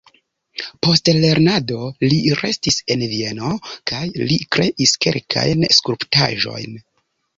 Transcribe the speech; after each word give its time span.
Post 0.85 1.09
lernado 1.17 1.81
li 2.13 2.17
restis 2.39 2.79
en 2.95 3.03
Vieno 3.11 3.51
kaj 3.93 4.03
li 4.31 4.39
kreis 4.57 4.95
kelkajn 5.07 5.69
skulptaĵojn. 5.81 6.79